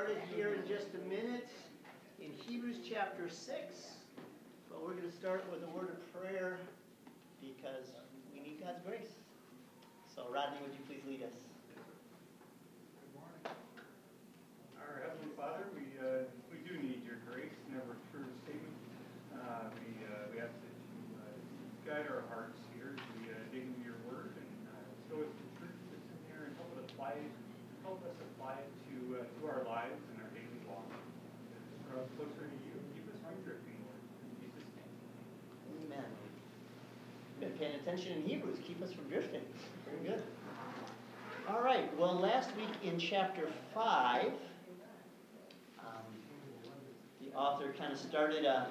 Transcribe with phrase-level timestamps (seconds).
[0.00, 1.44] started here in just a minute
[2.24, 3.36] in Hebrews chapter 6.
[4.72, 6.56] But we're going to start with a word of prayer
[7.36, 7.92] because
[8.32, 9.12] we need God's grace.
[10.08, 11.36] So, Rodney, would you please lead us?
[11.76, 13.44] Good morning.
[14.80, 18.80] Our Heavenly Father, we, uh, we do need your grace, never true statement.
[19.36, 21.28] Uh, we, uh, we ask that you uh,
[21.84, 24.80] guide our hearts here as we uh, dig into your word and uh,
[25.12, 27.32] show us the truth that's in here and help us apply it,
[27.84, 30.86] help us apply it to, uh, to our lives and our daily walk.
[31.86, 34.02] Draw us closer to you, keep us from drifting, Lord.
[34.26, 34.94] In Jesus' name.
[35.86, 36.08] Amen.
[37.38, 39.40] Been paying attention in Hebrews, keep us from drifting.
[39.86, 40.22] Very good.
[41.48, 44.26] All right, well, last week in chapter 5,
[45.78, 45.86] um,
[47.20, 48.68] the author kind of started a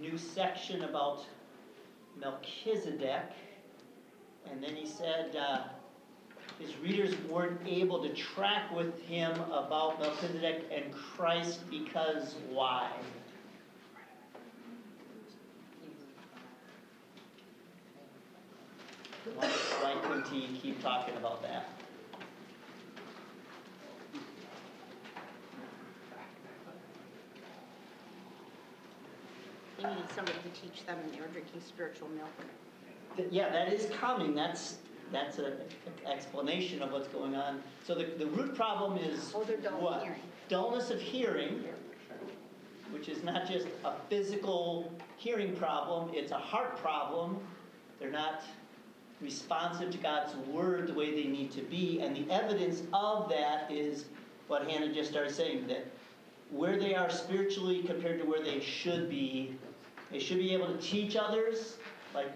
[0.00, 1.26] new section about
[2.18, 3.32] Melchizedek,
[4.50, 5.64] and then he said uh,
[6.58, 12.90] his readers weren't able to track with him about Melchizedek and Christ because why?
[19.36, 21.68] Why, why couldn't he keep talking about that?
[29.78, 32.30] They needed somebody to teach them, and they were drinking spiritual milk.
[33.16, 34.34] Th- Yeah, that is coming.
[34.34, 34.76] That's
[35.10, 35.54] that's an
[36.10, 37.62] explanation of what's going on.
[37.84, 40.02] So the, the root problem is Oh, they're dull of what?
[40.02, 40.20] hearing.
[40.48, 41.62] Dullness of hearing,
[42.90, 47.38] which is not just a physical hearing problem, it's a heart problem.
[48.00, 48.42] They're not
[49.22, 52.00] responsive to God's word the way they need to be.
[52.00, 54.06] And the evidence of that is
[54.48, 55.86] what Hannah just started saying that
[56.50, 59.56] where they are spiritually compared to where they should be,
[60.10, 61.78] they should be able to teach others,
[62.14, 62.30] like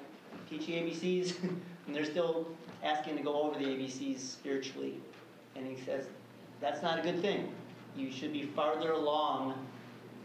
[0.49, 2.49] teaching ABCs, and they're still
[2.83, 5.01] asking to go over the ABCs spiritually.
[5.55, 6.07] And he says,
[6.61, 7.53] that's not a good thing.
[7.97, 9.55] You should be farther along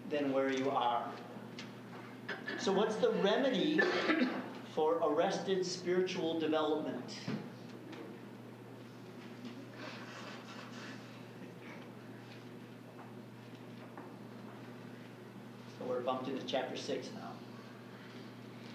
[0.09, 1.05] than where you are.
[2.59, 3.79] So, what's the remedy
[4.73, 7.17] for arrested spiritual development?
[15.77, 17.31] So, we're bumped into chapter 6 now.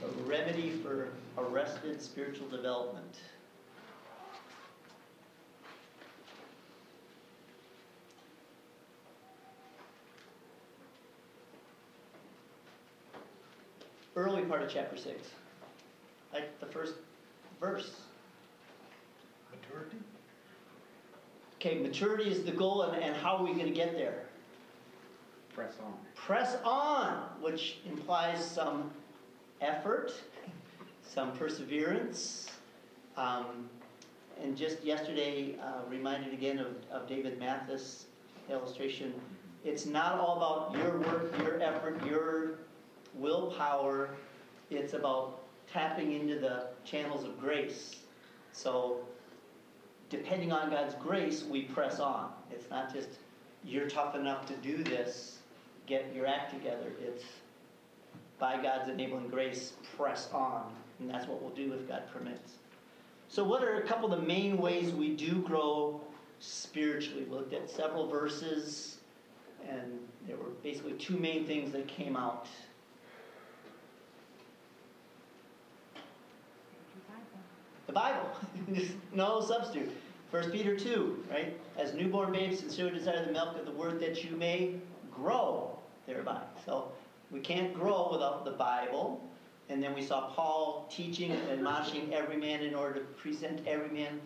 [0.07, 1.09] A remedy for
[1.39, 3.17] arrested spiritual development.
[14.15, 15.15] Early part of chapter 6.
[16.37, 16.97] Like the first
[17.59, 17.93] verse.
[19.51, 19.97] Maturity?
[21.55, 24.27] Okay, maturity is the goal, and, and how are we going to get there?
[25.55, 25.95] Press on.
[26.15, 28.91] Press on, which implies some
[29.63, 30.13] effort,
[31.03, 32.51] some perseverance.
[33.17, 33.71] Um,
[34.43, 38.05] and just yesterday, uh, reminded again of, of David Mathis'
[38.51, 39.15] illustration.
[39.65, 42.59] It's not all about your work, your effort, your
[43.15, 44.11] willpower.
[44.69, 45.36] It's about
[45.73, 47.97] tapping into the channels of grace.
[48.53, 49.01] So,
[50.09, 52.31] depending on God's grace, we press on.
[52.51, 53.09] It's not just
[53.65, 55.39] you're tough enough to do this,
[55.87, 56.93] get your act together.
[57.03, 57.25] It's
[58.39, 60.73] by God's enabling grace, press on.
[60.99, 62.53] And that's what we'll do if God permits.
[63.29, 66.01] So, what are a couple of the main ways we do grow
[66.39, 67.25] spiritually?
[67.25, 68.99] We looked at several verses,
[69.69, 72.47] and there were basically two main things that came out.
[77.97, 78.29] Bible.
[79.15, 79.91] no substitute.
[80.31, 81.59] 1 Peter 2, right?
[81.79, 84.75] As newborn babes, sincerely desire the milk of the word that you may
[85.11, 86.43] grow thereby.
[86.67, 86.93] So
[87.31, 89.27] we can't grow without the Bible.
[89.71, 93.89] And then we saw Paul teaching and admonishing every man in order to present every
[93.89, 94.21] man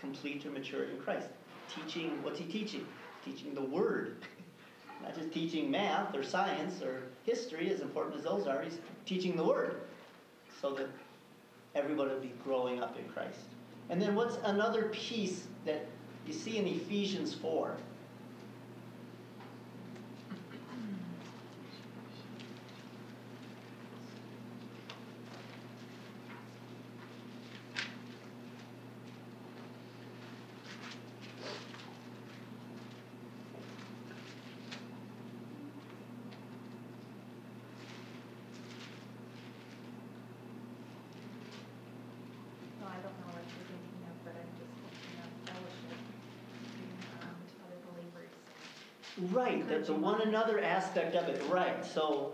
[0.00, 1.28] complete or mature in Christ.
[1.72, 2.84] Teaching, what's he teaching?
[3.24, 4.16] Teaching the Word.
[5.04, 8.60] Not just teaching math or science or history, as important as those are.
[8.60, 9.82] He's teaching the Word
[10.60, 10.88] so that
[11.74, 13.40] everybody will be growing up in Christ.
[13.90, 15.86] And then what's another piece that
[16.26, 17.76] you see in Ephesians 4?
[42.84, 45.96] No, I don't know what you're thinking of, but I'm just thinking of fellowship,
[46.76, 48.28] being around other believers.
[49.30, 51.84] Right, that's the one another aspect of it, right.
[51.84, 52.32] So,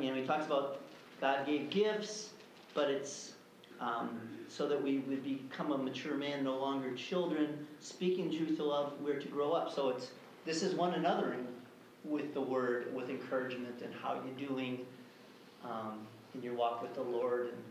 [0.00, 0.80] you know, he talks about
[1.20, 2.30] God gave gifts,
[2.74, 3.34] but it's
[3.80, 8.64] um, so that we would become a mature man, no longer children, speaking truth to
[8.64, 9.72] love, we're to grow up.
[9.72, 10.10] So it's
[10.44, 11.44] this is one anothering
[12.04, 14.84] with the word, with encouragement and how you're doing
[15.64, 16.00] um,
[16.34, 17.62] in your walk with the Lord and,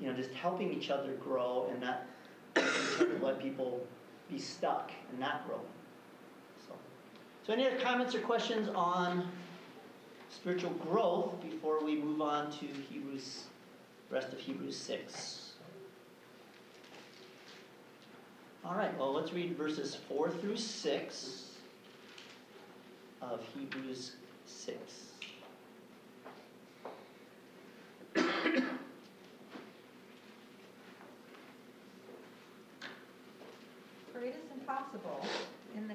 [0.00, 2.04] you know, just helping each other grow and not
[3.22, 3.86] let people
[4.28, 5.60] be stuck and not grow.
[7.48, 9.26] So, any other comments or questions on
[10.28, 13.44] spiritual growth before we move on to Hebrews,
[14.10, 15.52] rest of Hebrews 6?
[18.66, 21.52] All right, well, let's read verses 4 through 6
[23.22, 24.12] of Hebrews
[24.44, 24.76] 6.
[34.12, 35.24] For it is impossible,
[35.74, 35.94] in the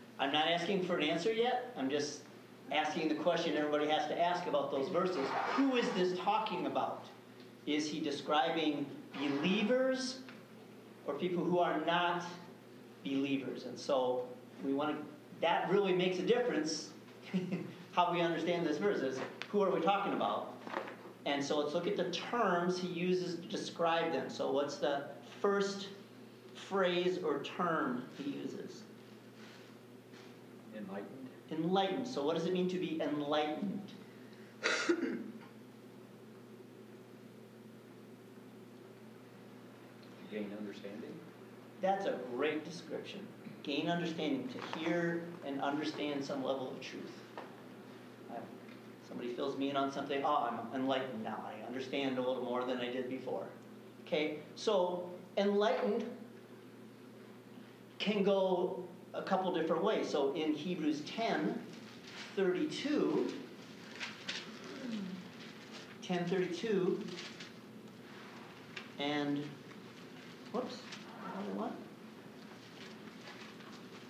[0.21, 1.73] I'm not asking for an answer yet.
[1.75, 2.19] I'm just
[2.71, 5.27] asking the question everybody has to ask about those verses.
[5.55, 7.05] Who is this talking about?
[7.65, 8.85] Is he describing
[9.17, 10.19] believers
[11.07, 12.23] or people who are not
[13.03, 13.65] believers?
[13.65, 14.27] And so
[14.63, 15.03] we want to,
[15.41, 16.91] that really makes a difference
[17.93, 19.19] how we understand this verse is
[19.49, 20.53] who are we talking about?
[21.25, 24.29] And so let's look at the terms he uses to describe them.
[24.29, 25.05] So what's the
[25.41, 25.87] first
[26.53, 28.83] phrase or term he uses?
[30.77, 31.29] Enlightened.
[31.51, 32.07] Enlightened.
[32.07, 33.91] So what does it mean to be enlightened?
[40.31, 41.13] Gain understanding.
[41.81, 43.27] That's a great description.
[43.63, 47.11] Gain understanding, to hear and understand some level of truth.
[48.31, 48.35] Uh,
[49.07, 51.43] Somebody fills me in on something, oh, I'm enlightened now.
[51.45, 53.45] I understand a little more than I did before.
[54.07, 56.05] Okay, so enlightened
[57.99, 58.83] can go
[59.13, 60.09] a couple different ways.
[60.09, 61.59] So in Hebrews 10
[62.35, 63.33] 32,
[66.01, 67.03] 10 32,
[68.99, 69.43] and
[70.51, 70.77] whoops,
[71.35, 71.73] another one.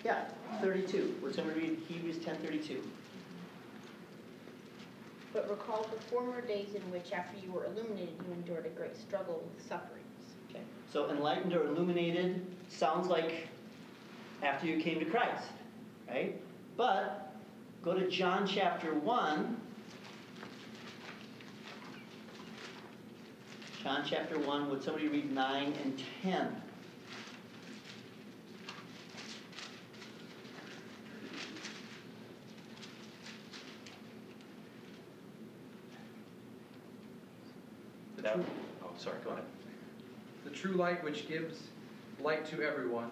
[0.03, 0.25] Yeah,
[0.61, 1.15] 32.
[1.21, 2.81] Would to read Hebrews 10 32?
[5.33, 8.97] But recall the former days in which, after you were illuminated, you endured a great
[8.97, 10.05] struggle with sufferings.
[10.49, 10.61] Okay,
[10.91, 13.47] so enlightened or illuminated sounds like
[14.43, 15.47] after you came to Christ,
[16.07, 16.39] right?
[16.77, 17.33] But
[17.83, 19.57] go to John chapter 1.
[23.83, 26.61] John chapter 1, would somebody read 9 and 10?
[38.17, 38.45] The true,
[38.83, 39.43] oh, sorry, go ahead.
[40.43, 41.57] The true light which gives
[42.19, 43.09] light to everyone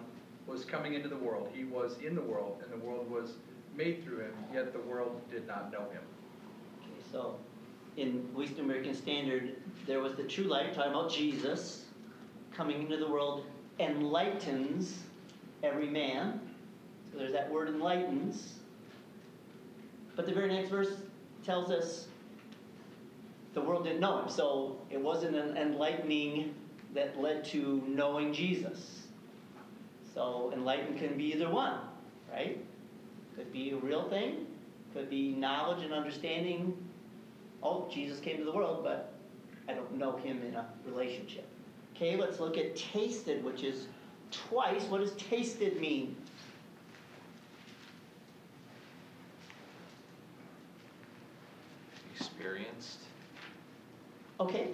[0.50, 1.48] was coming into the world.
[1.54, 3.34] He was in the world, and the world was
[3.76, 6.02] made through him, yet the world did not know him.
[6.82, 7.36] Okay, so
[7.96, 9.56] in Wisdom American Standard,
[9.86, 11.84] there was the true light, talking about Jesus,
[12.52, 13.46] coming into the world,
[13.78, 14.98] enlightens
[15.62, 16.40] every man.
[17.12, 18.54] So there's that word enlightens.
[20.16, 20.96] But the very next verse
[21.44, 22.08] tells us
[23.54, 24.28] the world didn't know him.
[24.28, 26.54] So it wasn't an enlightening
[26.92, 28.99] that led to knowing Jesus.
[30.20, 31.78] So enlightened can be either one,
[32.30, 32.62] right?
[33.36, 34.44] Could be a real thing,
[34.92, 36.76] could be knowledge and understanding.
[37.62, 39.14] Oh, Jesus came to the world, but
[39.66, 41.46] I don't know him in a relationship.
[41.96, 43.86] Okay, let's look at tasted, which is
[44.30, 44.82] twice.
[44.90, 46.14] What does tasted mean?
[52.14, 52.98] Experienced.
[54.38, 54.68] Okay,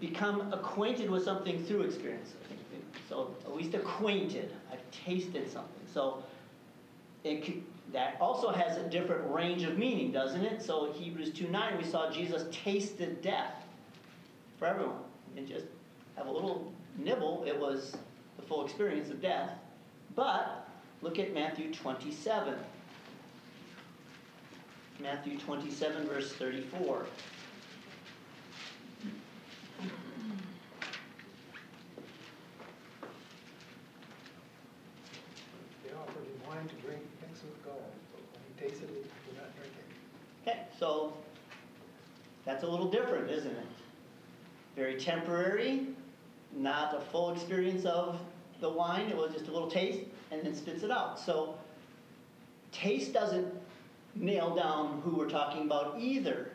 [0.00, 2.32] become acquainted with something through experience.
[3.12, 4.54] So at least acquainted.
[4.72, 5.84] I've tasted something.
[5.92, 6.22] So
[7.24, 10.62] it could, that also has a different range of meaning, doesn't it?
[10.62, 13.66] So Hebrews 2 9, we saw Jesus tasted death
[14.58, 14.96] for everyone.
[15.36, 15.66] And just
[16.16, 17.94] have a little nibble, it was
[18.36, 19.50] the full experience of death.
[20.16, 20.66] But
[21.02, 22.54] look at Matthew 27.
[25.02, 27.04] Matthew 27, verse 34.
[35.84, 39.30] They offered him wine to drink mixed with gall, but when he tasted it, he
[39.30, 40.48] would not drink it.
[40.48, 41.12] Okay, so
[42.44, 43.66] that's a little different, isn't it?
[44.74, 45.86] Very temporary,
[46.56, 48.18] not a full experience of
[48.60, 49.06] the wine.
[49.06, 50.00] It was just a little taste
[50.32, 51.20] and then spits it out.
[51.20, 51.56] So
[52.72, 53.46] taste doesn't
[54.16, 56.50] nail down who we're talking about either.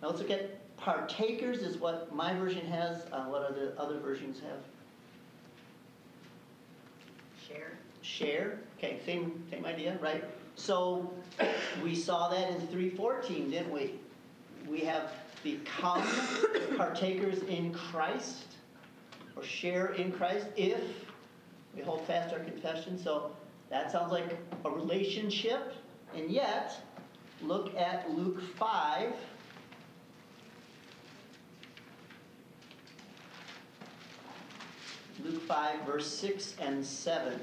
[0.00, 4.40] Now let's look at partakers is what my version has, uh, what other, other versions
[4.40, 4.60] have?
[7.46, 7.72] Share.
[8.00, 10.24] Share, okay, same, same idea, right?
[10.58, 11.10] So,
[11.82, 13.94] we saw that in three fourteen, didn't we?
[14.68, 15.12] We have
[15.42, 16.02] become
[16.76, 18.56] partakers in Christ,
[19.36, 20.80] or share in Christ if
[21.76, 23.30] we hold fast our confession, so
[23.70, 25.74] that sounds like a relationship,
[26.14, 26.74] and yet,
[27.40, 29.14] look at Luke five.
[35.24, 37.40] Luke 5, verse 6 and 7.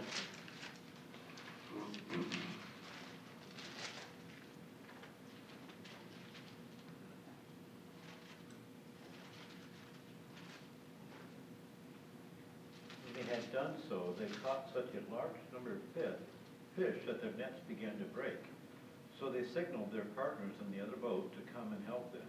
[13.03, 16.21] When they had done so, they caught such a large number of fish,
[16.77, 18.37] fish that their nets began to break.
[19.19, 22.27] So they signaled their partners in the other boat to come and help them.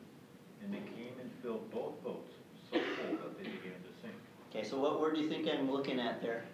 [0.63, 2.33] And they came and filled both boats
[2.73, 4.15] so full that they began to sink.
[4.51, 6.45] Okay, so what word do you think I'm looking at there?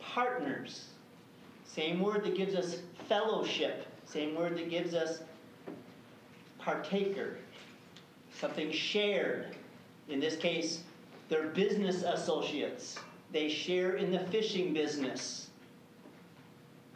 [0.00, 0.86] Partners.
[1.66, 3.86] Same word that gives us fellowship.
[4.06, 5.20] Same word that gives us
[6.58, 7.38] partaker.
[8.32, 9.54] Something shared.
[10.08, 10.82] In this case,
[11.28, 12.98] they're business associates.
[13.32, 15.48] They share in the fishing business.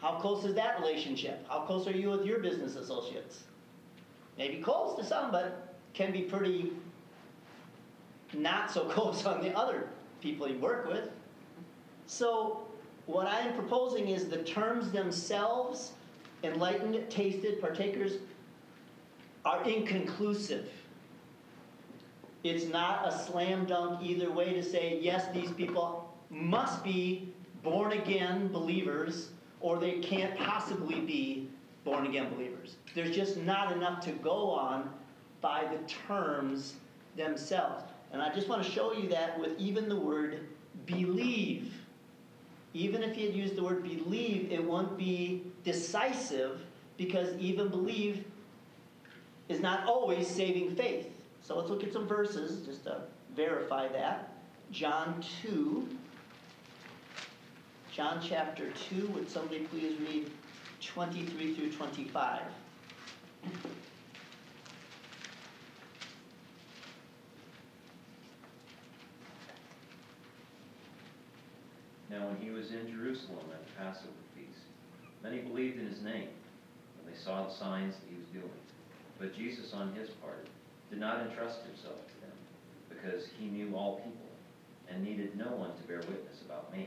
[0.01, 1.45] How close is that relationship?
[1.49, 3.45] How close are you with your business associates?
[4.39, 6.73] maybe close to some, but can be pretty
[8.33, 9.89] not so close on the other
[10.23, 11.11] people you work with.
[12.07, 12.63] So,
[13.07, 15.93] what I am proposing is the terms themselves,
[16.45, 18.19] enlightened, tasted, partakers,
[19.45, 20.71] are inconclusive.
[22.45, 27.93] It's not a slam dunk either way to say, yes, these people must be born
[27.93, 29.31] again believers,
[29.61, 31.49] or they can't possibly be
[31.85, 32.77] born again believers.
[32.95, 34.91] There's just not enough to go on
[35.41, 36.75] by the terms
[37.17, 37.83] themselves.
[38.13, 40.47] And I just want to show you that with even the word
[40.87, 41.73] believe.
[42.75, 46.61] Even if you had used the word believe, it won't be decisive
[46.97, 48.25] because even believe
[49.49, 51.09] is not always saving faith.
[51.49, 54.35] So let's look at some verses just to verify that.
[54.71, 55.89] John 2.
[57.91, 59.07] John chapter 2.
[59.15, 60.31] Would somebody please read
[60.85, 62.43] 23 through 25?
[72.11, 74.59] Now when he was in Jerusalem at the Passover feast,
[75.23, 76.29] many believed in his name
[76.99, 78.53] when they saw the signs that he was doing.
[79.19, 80.47] But Jesus on his part
[80.91, 82.37] did not entrust himself to them,
[82.89, 84.13] because he knew all people,
[84.91, 86.87] and needed no one to bear witness about man,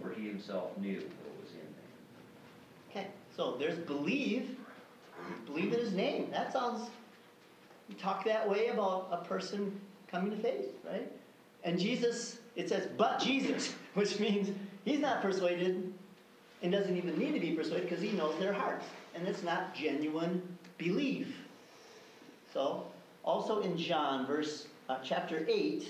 [0.00, 2.90] for he himself knew what was in man.
[2.90, 4.56] Okay, so there's believe.
[5.46, 6.30] Believe in his name.
[6.30, 6.90] That sounds,
[7.88, 11.10] you talk that way about a person coming to faith, right?
[11.64, 14.50] And Jesus, it says, but Jesus, which means
[14.84, 15.92] he's not persuaded
[16.62, 18.86] and doesn't even need to be persuaded because he knows their hearts.
[19.14, 20.42] And it's not genuine
[20.78, 21.34] belief.
[22.56, 22.86] So,
[23.22, 25.88] also in John, verse uh, chapter 8,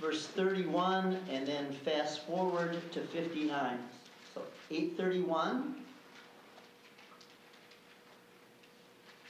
[0.00, 3.78] verse 31, and then fast forward to 59.
[4.34, 5.76] So 831.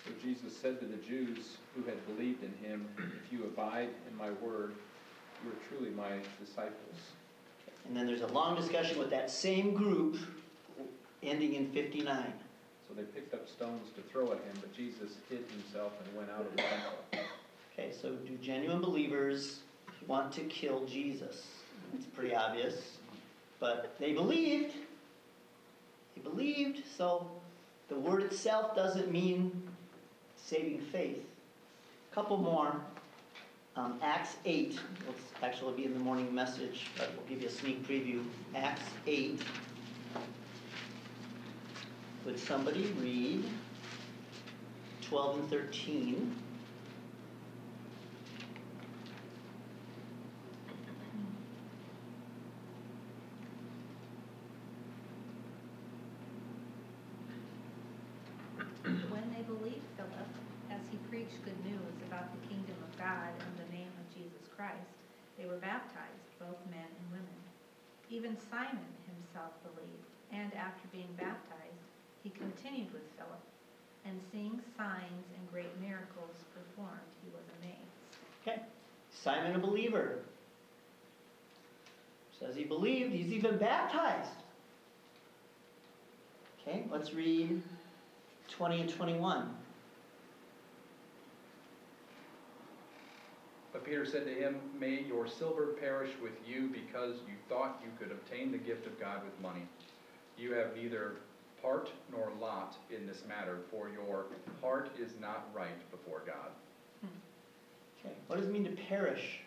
[0.07, 4.17] So Jesus said to the Jews who had believed in him, If you abide in
[4.17, 4.73] my word,
[5.45, 6.97] you are truly my disciples.
[7.87, 10.17] And then there's a long discussion with that same group
[11.23, 12.33] ending in 59.
[12.89, 16.31] So they picked up stones to throw at him, but Jesus hid himself and went
[16.31, 17.27] out of the temple.
[17.73, 19.61] Okay, so do genuine believers
[20.07, 21.47] want to kill Jesus?
[21.95, 22.99] It's pretty obvious.
[23.61, 24.75] But they believed.
[26.17, 27.31] They believed, so
[27.89, 29.63] the word itself doesn't mean
[30.37, 31.25] saving faith.
[32.11, 32.75] A couple more.
[33.77, 34.77] Um, Acts 8,
[35.07, 38.25] will actually be in the morning message, but we'll give you a sneak preview.
[38.57, 39.41] Acts 8.
[42.29, 43.43] Would somebody read
[45.01, 46.37] 12 and 13?
[59.09, 60.13] When they believed Philip,
[60.71, 64.47] as he preached good news about the kingdom of God and the name of Jesus
[64.55, 64.77] Christ,
[65.39, 67.41] they were baptized, both men and women.
[68.11, 71.88] Even Simon himself believed, and after being baptized,
[72.29, 73.41] he continued with Philip,
[74.05, 77.79] and seeing signs and great miracles performed, he was amazed.
[78.43, 78.63] Okay.
[79.11, 80.19] Simon a believer.
[82.39, 84.31] Says he believed, he's even baptized.
[86.61, 87.63] Okay, let's read
[88.51, 89.55] 20 and 21.
[93.73, 97.91] But Peter said to him, May your silver perish with you because you thought you
[97.99, 99.67] could obtain the gift of God with money.
[100.37, 101.17] You have neither
[101.63, 104.27] part nor lot in this matter, for your
[104.63, 106.51] heart is not right before God.
[107.01, 107.09] Hmm.
[108.07, 109.41] Okay, what does it mean to perish?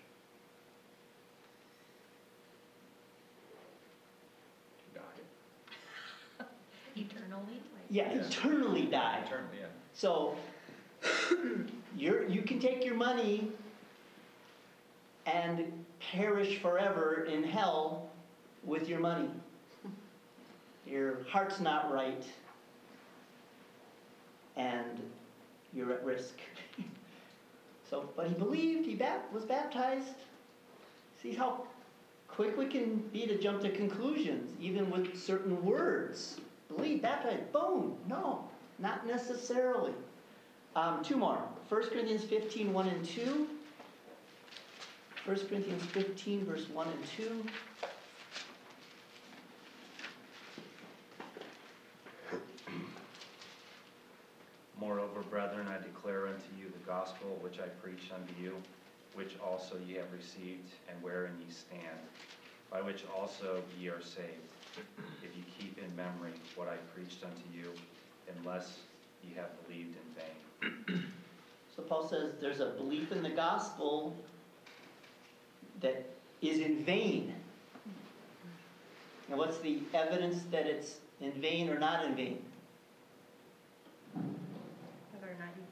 [4.93, 6.45] To die.
[6.95, 7.85] Eternally, like.
[7.89, 8.21] Yeah, Yeah.
[8.21, 9.23] eternally die.
[9.25, 9.65] Eternally, yeah.
[9.93, 10.35] So,
[11.97, 13.51] you're, you can take your money
[15.25, 15.71] and
[16.11, 18.09] perish forever in hell
[18.63, 19.29] with your money.
[20.91, 22.25] Your heart's not right,
[24.57, 24.99] and
[25.73, 26.35] you're at risk.
[27.89, 30.15] so, but he believed, he bap- was baptized.
[31.23, 31.63] See how
[32.27, 36.41] quick we can be to jump to conclusions, even with certain words.
[36.67, 37.95] Believe, baptized, boom.
[38.09, 38.43] No,
[38.77, 39.93] not necessarily.
[40.75, 41.41] Um, two more.
[41.69, 43.47] 1 Corinthians 15, 1 and 2.
[45.23, 47.45] 1 Corinthians 15, verse 1 and 2.
[55.31, 58.53] Brethren, I declare unto you the gospel which I preached unto you,
[59.15, 61.99] which also ye have received, and wherein ye stand,
[62.69, 64.51] by which also ye are saved,
[65.23, 67.71] if ye keep in memory what I preached unto you,
[68.37, 68.79] unless
[69.23, 71.05] ye have believed in vain.
[71.75, 74.15] So Paul says there's a belief in the gospel
[75.79, 76.05] that
[76.41, 77.33] is in vain.
[79.29, 82.45] And what's the evidence that it's in vain or not in vain?
[84.13, 85.63] Whether or not you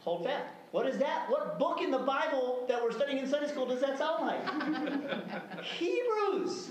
[0.00, 0.46] hold fast.
[0.70, 1.30] What is that?
[1.30, 5.62] What book in the Bible that we're studying in Sunday school does that sound like?
[5.64, 6.70] Hebrews.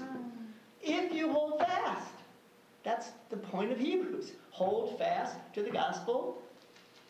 [0.82, 2.14] If you hold fast.
[2.84, 4.32] That's the point of Hebrews.
[4.52, 6.42] Hold fast to the gospel.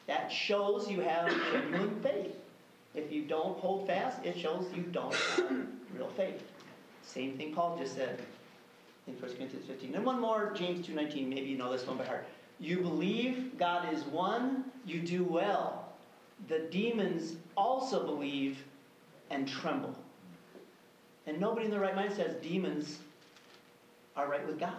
[0.07, 2.33] That shows you have genuine faith.
[2.95, 6.41] If you don't hold fast, it shows you don't have real faith.
[7.03, 8.19] Same thing Paul just said
[9.05, 9.95] in 1 Corinthians 15.
[9.95, 12.25] And one more, James 2.19, maybe you know this one by heart.
[12.59, 15.86] You believe God is one, you do well.
[16.47, 18.63] The demons also believe
[19.29, 19.95] and tremble.
[21.25, 22.99] And nobody in their right mind says demons
[24.15, 24.73] are right with God.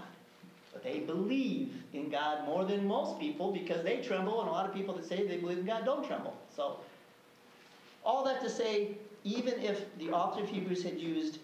[0.73, 4.67] But they believe in God more than most people because they tremble, and a lot
[4.67, 6.37] of people that say they believe in God don't tremble.
[6.55, 6.81] So,
[8.05, 11.39] all that to say, even if the author of Hebrews had used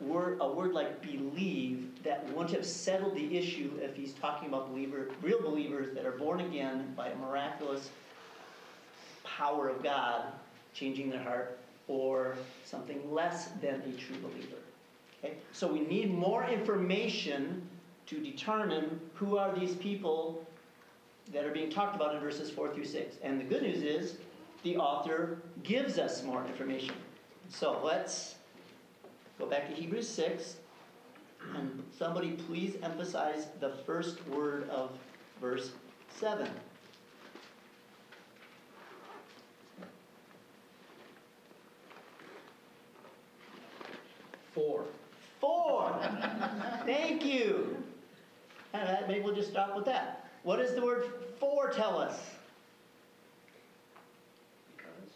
[0.00, 4.70] word, a word like believe, that wouldn't have settled the issue if he's talking about
[4.70, 7.90] believer, real believers that are born again by a miraculous
[9.36, 10.32] power of God
[10.74, 14.56] changing their heart, or something less than a true believer.
[15.18, 15.34] Okay?
[15.52, 17.66] So we need more information
[18.06, 20.46] to determine who are these people
[21.32, 23.16] that are being talked about in verses 4 through 6.
[23.22, 24.16] And the good news is
[24.62, 26.94] the author gives us more information.
[27.48, 28.36] So let's
[29.38, 30.56] go back to Hebrews 6.
[31.54, 34.90] And somebody please emphasize the first word of
[35.40, 35.70] verse
[36.10, 36.48] 7.
[44.56, 44.84] For.
[45.40, 45.94] For.
[46.84, 47.76] Thank you.
[49.06, 50.28] Maybe we'll just stop with that.
[50.42, 51.04] What does the word
[51.38, 52.18] for tell us?
[54.76, 55.10] Because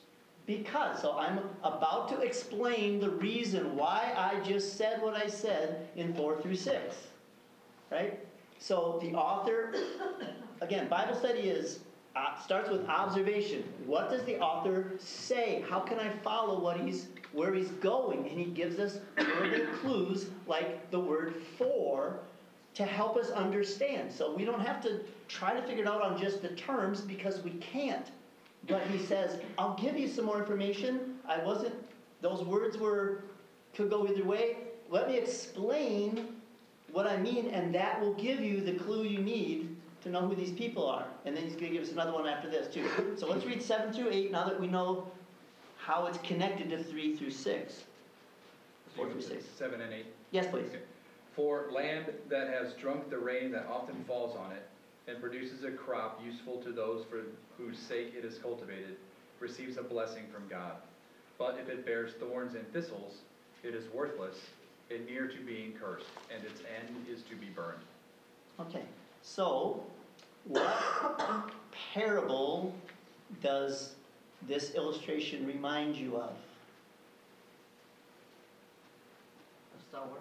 [0.46, 1.00] Because.
[1.00, 6.12] So I'm about to explain the reason why I just said what I said in
[6.14, 6.96] 4 through 6.
[7.90, 8.18] Right?
[8.59, 9.74] So the author,
[10.61, 11.81] again, Bible study is
[12.16, 13.64] uh, starts with observation.
[13.87, 15.64] What does the author say?
[15.68, 18.27] How can I follow what he's where he's going?
[18.29, 22.20] And he gives us verbal clues like the word for
[22.75, 24.12] to help us understand.
[24.12, 27.42] So we don't have to try to figure it out on just the terms because
[27.42, 28.07] we can't.
[28.68, 31.18] But he says, I'll give you some more information.
[31.27, 31.75] I wasn't,
[32.20, 33.23] those words were,
[33.75, 34.57] could go either way.
[34.90, 36.37] Let me explain
[36.92, 40.34] what I mean, and that will give you the clue you need to know who
[40.34, 41.06] these people are.
[41.24, 42.88] And then he's going to give us another one after this, too.
[43.16, 45.10] So let's read 7 through 8 now that we know
[45.78, 47.84] how it's connected to 3 through 6.
[48.96, 49.44] 4 through 6.
[49.56, 50.06] Seven and eight.
[50.30, 50.66] Yes, please.
[50.68, 50.80] Okay.
[51.34, 54.66] For land that has drunk the rain that often falls on it,
[55.10, 57.22] and produces a crop useful to those for
[57.56, 58.96] whose sake it is cultivated,
[59.40, 60.74] receives a blessing from God.
[61.38, 63.18] But if it bears thorns and thistles,
[63.62, 64.36] it is worthless
[64.90, 67.80] and near to being cursed, and its end is to be burned.
[68.60, 68.82] Okay,
[69.22, 69.83] so
[70.44, 71.50] what
[71.94, 72.74] parable
[73.42, 73.94] does
[74.48, 76.33] this illustration remind you of?
[79.78, 80.18] A sower.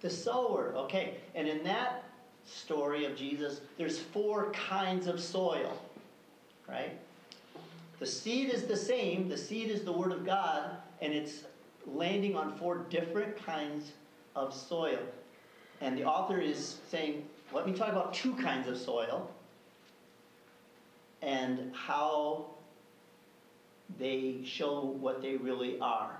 [0.00, 1.14] The sower, okay.
[1.34, 2.04] And in that
[2.44, 5.80] story of Jesus, there's four kinds of soil,
[6.68, 6.96] right?
[7.98, 11.44] The seed is the same, the seed is the Word of God, and it's
[11.86, 13.92] landing on four different kinds
[14.34, 14.98] of soil.
[15.80, 19.30] And the author is saying, let me talk about two kinds of soil
[21.22, 22.46] and how
[23.98, 26.18] they show what they really are.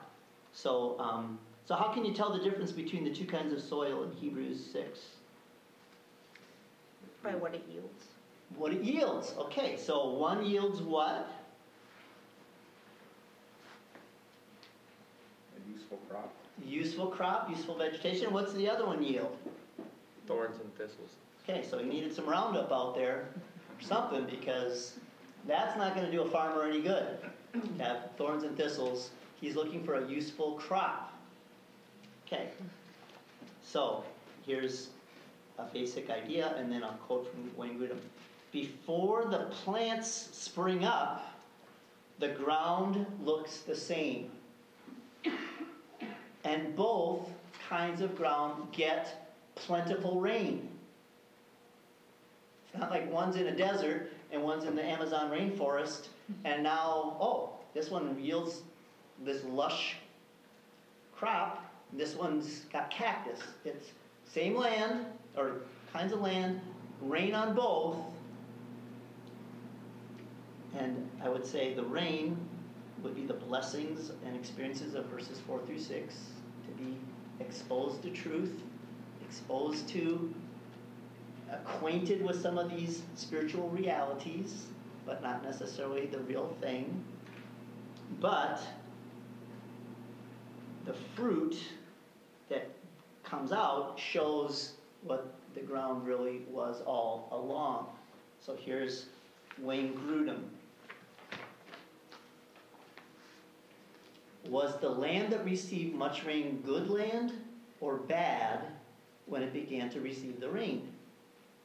[0.52, 4.04] So, um, so how can you tell the difference between the two kinds of soil
[4.04, 5.00] in Hebrews 6?
[7.22, 8.04] By what it yields.
[8.54, 9.34] What it yields.
[9.38, 11.28] Okay, so one yields what?
[15.56, 16.32] A useful crop.
[16.64, 18.32] Useful crop, useful vegetation.
[18.32, 19.36] What's the other one yield?
[20.26, 21.10] Thorns and thistles.
[21.48, 23.28] Okay, so he needed some Roundup out there
[23.78, 24.94] or something because
[25.46, 27.18] that's not going to do a farmer any good.
[27.78, 29.10] Have thorns and thistles.
[29.40, 31.12] He's looking for a useful crop.
[32.26, 32.48] Okay,
[33.62, 34.04] so
[34.44, 34.88] here's
[35.58, 37.98] a basic idea, and then I'll quote from Wayne Grudem.
[38.50, 41.32] Before the plants spring up,
[42.18, 44.30] the ground looks the same.
[46.44, 47.28] And both
[47.68, 49.25] kinds of ground get
[49.56, 50.68] plentiful rain.
[52.64, 56.08] It's not like one's in a desert and one's in the Amazon rainforest,
[56.44, 58.62] and now, oh, this one yields
[59.24, 59.96] this lush
[61.14, 63.40] crop, this one's got cactus.
[63.64, 63.90] It's
[64.24, 65.60] same land, or
[65.92, 66.60] kinds of land,
[67.00, 67.96] rain on both.
[70.76, 72.36] And I would say the rain
[73.02, 76.14] would be the blessings and experiences of verses 4 through 6
[76.66, 76.96] to be
[77.40, 78.60] exposed to truth,
[79.26, 80.32] exposed to,
[81.50, 84.66] acquainted with some of these spiritual realities,
[85.04, 87.04] but not necessarily the real thing.
[88.20, 88.60] But
[90.84, 91.56] the fruit
[92.48, 92.70] that
[93.24, 97.86] comes out shows what the ground really was all along.
[98.40, 99.06] So here's
[99.58, 100.42] Wayne Grudem.
[104.48, 107.32] Was the land that received much rain good land
[107.80, 108.60] or bad
[109.26, 110.88] when it began to receive the rain?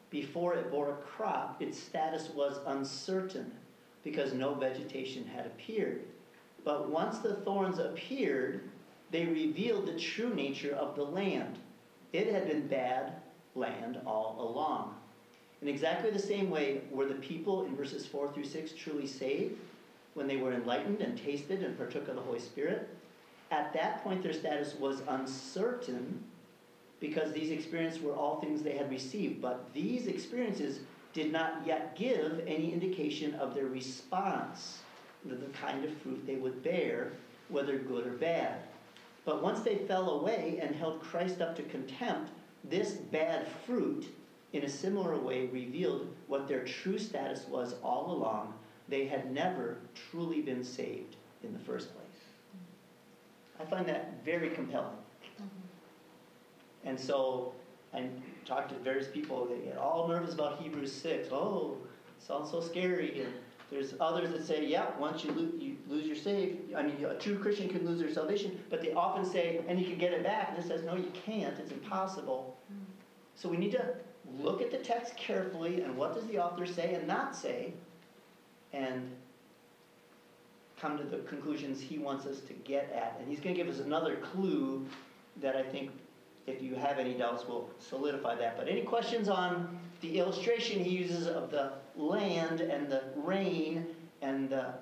[0.10, 3.52] Before it bore a crop, its status was uncertain
[4.04, 6.02] because no vegetation had appeared.
[6.64, 8.62] But once the thorns appeared,
[9.12, 11.60] they revealed the true nature of the land.
[12.14, 13.14] It had been bad
[13.56, 14.96] land all along.
[15.62, 19.60] In exactly the same way were the people in verses 4 through 6 truly saved
[20.14, 22.90] when they were enlightened and tasted and partook of the Holy Spirit.
[23.52, 26.24] At that point, their status was uncertain
[27.02, 29.42] because these experiences were all things they had received.
[29.42, 30.80] But these experiences
[31.12, 34.80] did not yet give any indication of their response
[35.26, 37.12] the kind of fruit they would bear,
[37.50, 38.62] whether good or bad.
[39.26, 42.32] But once they fell away and held Christ up to contempt,
[42.64, 44.08] this bad fruit,
[44.54, 48.54] in a similar way, revealed what their true status was all along.
[48.90, 49.78] They had never
[50.10, 52.08] truly been saved in the first place.
[53.60, 54.98] I find that very compelling.
[55.36, 55.71] Mm-hmm.
[56.86, 57.54] And so
[57.94, 58.08] I
[58.46, 61.30] talk to various people, they get all nervous about Hebrews 6.
[61.32, 61.78] Oh,
[62.18, 63.22] it sounds so scary.
[63.22, 63.34] And
[63.70, 67.16] there's others that say, yeah, once you, lo- you lose your save, I mean, a
[67.16, 70.24] true Christian can lose their salvation, but they often say, and you can get it
[70.24, 70.50] back.
[70.50, 71.58] And it says, no, you can't.
[71.60, 72.58] It's impossible.
[72.68, 72.84] Hmm.
[73.36, 73.96] So we need to
[74.40, 77.74] look at the text carefully and what does the author say and not say,
[78.74, 79.12] and
[80.80, 83.18] come to the conclusions he wants us to get at.
[83.20, 84.86] And he's going to give us another clue
[85.42, 85.92] that I think,
[86.48, 88.58] if you have any doubts, we'll solidify that.
[88.58, 93.86] But any questions on the illustration he uses of the land and the rain
[94.22, 94.74] and the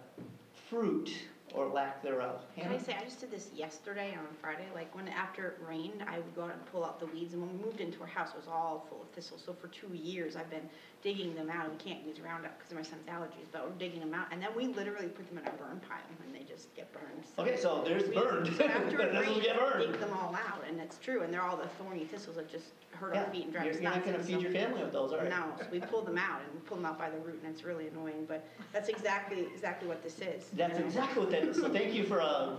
[0.69, 1.11] fruit
[1.53, 2.41] or lack thereof?
[2.55, 6.03] Can I say, I just did this yesterday on Friday, like when after it rained,
[6.07, 8.07] I would go out and pull out the weeds, and when we moved into our
[8.07, 10.69] house, it was all full of thistles, so for two years, I've been
[11.01, 14.01] digging them out, we can't use Roundup because of my son's allergies, but we're digging
[14.01, 16.73] them out, and then we literally put them in a burn pile, and they just
[16.75, 17.23] get burned.
[17.37, 18.47] Okay, so there's we- burned.
[18.55, 19.91] So after it rains, get burned.
[19.93, 22.65] dig them all out, and it's true, and they're all the thorny thistles that just
[22.91, 23.95] hurt Yeah, our feet and drive you're, us you're nuts.
[23.97, 25.29] not going to feed your family with those, are you?
[25.29, 27.53] No, so we pull them out, and we pull them out by the root, and
[27.53, 30.21] it's really annoying, but that's exactly, exactly what this is.
[30.51, 30.85] you That's know?
[30.85, 31.57] exactly what that is.
[31.57, 32.57] So thank you for a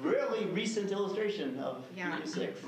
[0.00, 2.18] really recent illustration of Yeah.
[2.24, 2.60] 6.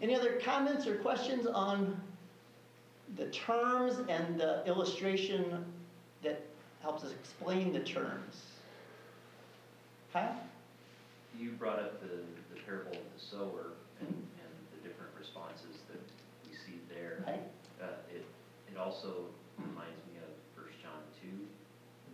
[0.00, 2.00] Any other comments or questions on
[3.18, 5.64] the terms and the illustration
[6.22, 6.40] that
[6.80, 8.46] helps us explain the terms?
[10.12, 10.40] Kyle?
[11.36, 12.22] You brought up the,
[12.54, 16.00] the parable of the sower and, and the different responses that
[16.46, 17.24] we see there.
[17.26, 17.42] Right?
[17.82, 18.24] Uh, it,
[18.70, 19.26] it also
[19.58, 21.42] reminds me of First John two,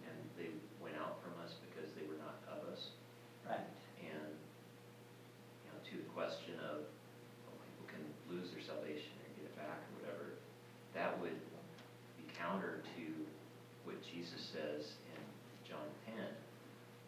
[0.09, 0.49] and they
[0.81, 2.97] went out from us because they were not of us.
[3.45, 3.61] Right.
[4.01, 4.33] And,
[5.65, 6.89] you know, to the question of,
[7.45, 8.65] well, people can lose their
[14.15, 15.23] Jesus says in
[15.69, 16.31] John ten,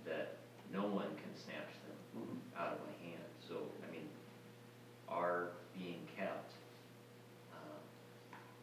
[0.04, 0.36] that
[0.72, 2.58] no one can snatch them Mhm.
[2.58, 3.24] out of my hand.
[3.46, 4.08] So, I mean,
[5.08, 6.52] our being kept
[7.54, 7.78] um,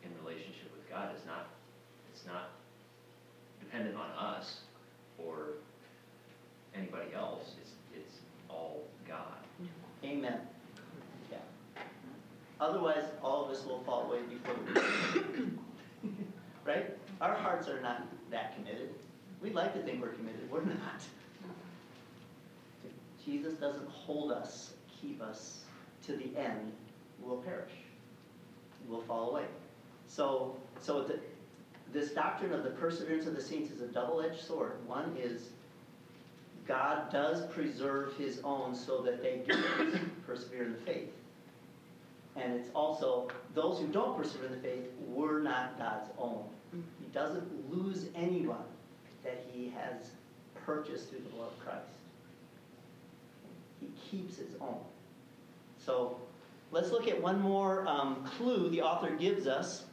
[0.03, 1.47] in relationship with God is not,
[2.11, 2.49] it's not
[3.59, 4.61] dependent on us
[5.17, 5.55] or
[6.75, 7.55] anybody else.
[7.61, 8.19] It's, it's
[8.49, 9.39] all God.
[10.03, 10.41] Amen.
[11.31, 11.37] Yeah.
[12.63, 15.49] Otherwise, all of us will fall away before the
[16.65, 16.97] Right?
[17.19, 18.89] Our hearts are not that committed.
[19.41, 21.03] We'd like to think we're committed, we're not.
[22.85, 25.65] If Jesus doesn't hold us, keep us
[26.05, 26.71] to the end,
[27.19, 27.73] we'll perish.
[28.87, 29.45] We'll fall away.
[30.07, 31.19] So, so the,
[31.91, 34.77] this doctrine of the perseverance of the saints is a double-edged sword.
[34.87, 35.49] One is
[36.65, 41.09] God does preserve his own so that they do persevere in the faith.
[42.35, 46.43] And it's also, those who don't persevere in the faith were not God's own.
[46.71, 48.63] He doesn't lose anyone
[49.23, 50.11] that he has
[50.65, 51.89] purchased through the blood of Christ.
[53.79, 54.79] He keeps his own.
[55.77, 56.17] So
[56.71, 59.85] let's look at one more um, clue the author gives us.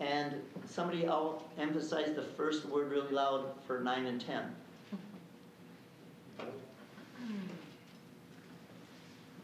[0.00, 0.34] And
[0.68, 4.44] somebody, I'll emphasize the first word really loud for 9 and 10.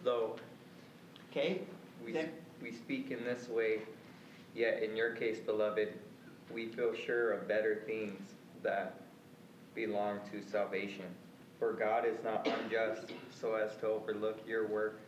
[0.04, 0.36] Though
[1.36, 1.62] Okay?
[2.04, 2.28] we, There.
[2.62, 3.80] we speak in this way,
[4.54, 5.88] yet in your case, beloved,
[6.52, 8.20] we feel sure of better things
[8.62, 9.00] that
[9.74, 11.06] belong to salvation.
[11.58, 15.00] For God is not unjust so as to overlook your work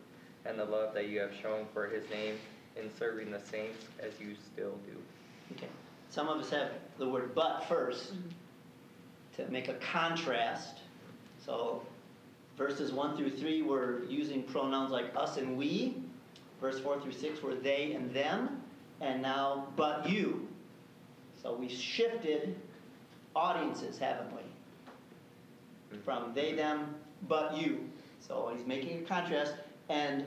[0.45, 2.35] and the love that you have shown for his name
[2.75, 4.97] in serving the saints as you still do.
[5.55, 5.67] Okay.
[6.09, 9.43] Some of us have the word but first mm-hmm.
[9.43, 10.79] to make a contrast.
[11.43, 11.83] So
[12.57, 15.95] verses 1 through 3, we're using pronouns like us and we.
[16.59, 18.61] Verse 4 through 6 were they and them.
[18.99, 20.47] And now, but you.
[21.41, 22.55] So we shifted
[23.35, 25.97] audiences, haven't we?
[25.99, 26.95] From they, them,
[27.27, 27.87] but you.
[28.19, 29.53] So he's making a contrast.
[29.89, 30.25] And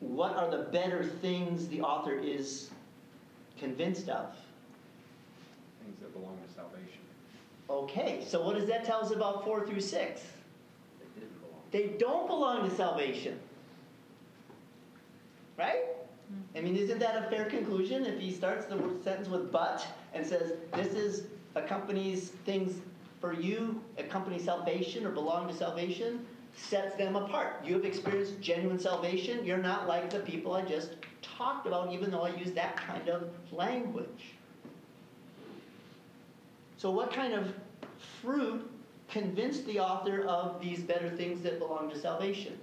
[0.00, 2.70] what are the better things the author is
[3.58, 4.34] convinced of?
[5.82, 7.00] Things that belong to salvation.
[7.70, 10.20] Okay, so what does that tell us about 4 through 6?
[11.00, 11.62] They didn't belong.
[11.70, 13.40] They don't belong to salvation.
[15.56, 15.84] Right?
[16.56, 20.26] I mean, isn't that a fair conclusion if he starts the sentence with but and
[20.26, 22.80] says, this is accompanies things
[23.20, 27.64] for you, accompany salvation or belong to salvation, sets them apart.
[27.64, 29.44] You have experienced genuine salvation.
[29.44, 30.90] You're not like the people I just
[31.22, 34.34] talked about, even though I use that kind of language.
[36.76, 37.54] So, what kind of
[38.20, 38.70] fruit
[39.08, 42.58] convinced the author of these better things that belong to salvation?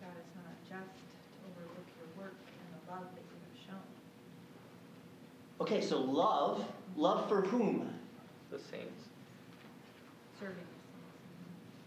[0.00, 1.04] God is not just to
[1.44, 3.84] overlook your work and the love that you have shown.
[5.66, 6.64] Okay, so love,
[6.96, 7.92] love for whom?
[8.52, 9.08] The saints.
[10.38, 10.54] Serving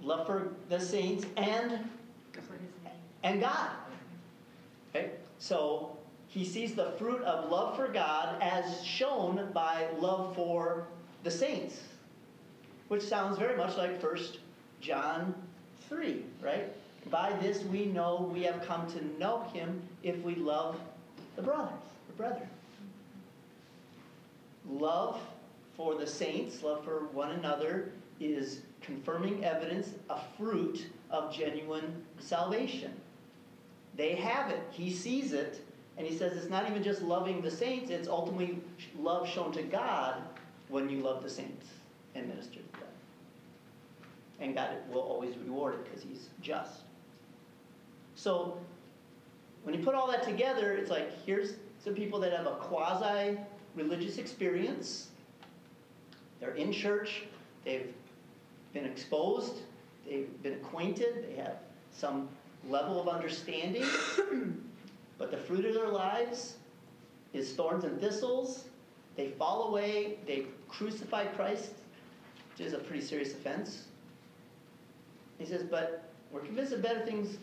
[0.01, 2.93] the Love for the saints and saints for his name.
[3.23, 3.69] and God.
[4.89, 5.11] Okay?
[5.37, 5.95] So
[6.27, 10.87] he sees the fruit of love for God as shown by love for
[11.23, 11.79] the saints,
[12.89, 14.17] which sounds very much like 1
[14.81, 15.33] John
[15.87, 16.65] 3, right?
[17.09, 20.77] By this we know we have come to know him if we love
[21.37, 21.71] the brothers,
[22.09, 22.49] the brethren.
[24.69, 25.19] Love
[25.75, 32.93] for the saints, love for one another, is confirming evidence, a fruit of genuine salvation.
[33.95, 34.61] They have it.
[34.71, 35.61] He sees it.
[35.97, 38.61] And he says it's not even just loving the saints, it's ultimately
[38.97, 40.21] love shown to God
[40.69, 41.65] when you love the saints
[42.15, 42.89] and minister to them.
[44.39, 46.81] And God will always reward it because he's just.
[48.15, 48.57] So
[49.63, 53.37] when you put all that together, it's like here's some people that have a quasi
[53.75, 55.09] religious experience.
[56.39, 57.23] They're in church,
[57.65, 57.93] they've
[58.73, 59.55] been exposed,
[60.07, 61.57] they've been acquainted, they have
[61.91, 62.29] some
[62.67, 63.85] level of understanding,
[65.17, 66.55] but the fruit of their lives
[67.33, 68.65] is thorns and thistles.
[69.15, 71.73] They fall away, they crucify Christ,
[72.51, 73.85] which is a pretty serious offense.
[75.37, 77.37] He says, but we're convinced of better things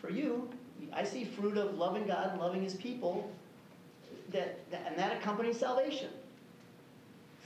[0.00, 0.48] for you.
[0.92, 3.30] I see fruit of loving God and loving his people,
[4.32, 6.08] that, that and that accompanies salvation.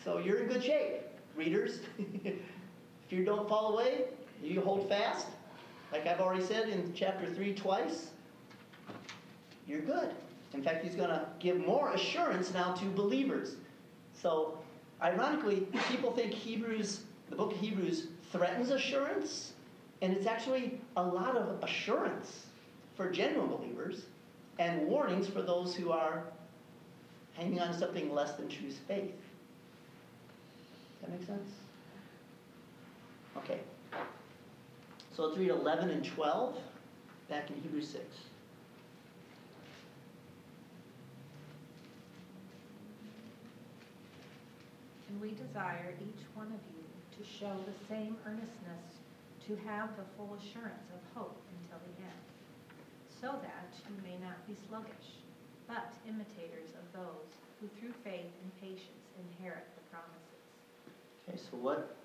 [0.04, 1.02] So you're in good shape,
[1.34, 1.80] readers.
[1.98, 2.36] if
[3.10, 4.04] you don't fall away,
[4.42, 5.26] you hold fast.
[5.92, 8.10] Like I've already said in chapter 3 twice,
[9.66, 10.10] you're good.
[10.54, 13.56] In fact, he's going to give more assurance now to believers.
[14.14, 14.58] So,
[15.02, 19.52] ironically, people think Hebrews, the book of Hebrews, threatens assurance,
[20.02, 22.46] and it's actually a lot of assurance.
[22.96, 24.06] for genuine believers
[24.58, 26.24] and warnings for those who are
[27.36, 29.14] hanging on to something less than true faith.
[31.00, 31.50] Does that make sense?
[33.36, 33.60] Okay.
[35.14, 36.56] So let's read 11 and 12
[37.28, 38.04] back in Hebrews 6.
[45.08, 46.82] And we desire each one of you
[47.16, 49.00] to show the same earnestness
[49.46, 52.26] to have the full assurance of hope until the end,
[53.20, 55.22] so that you may not be sluggish,
[55.68, 60.22] but imitators of those who through faith and patience inherit the promises.
[61.28, 61.96] Okay, so what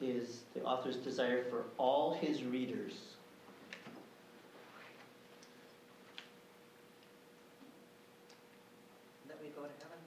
[0.00, 2.94] is the author's desire for all his readers?
[9.28, 10.00] That we go to heaven,